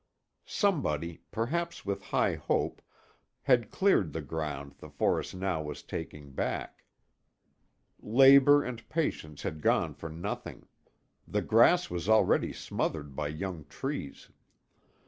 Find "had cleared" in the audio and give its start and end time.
3.43-4.13